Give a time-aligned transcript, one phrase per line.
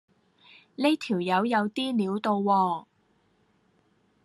[0.77, 2.85] 呢條友有啲料到喎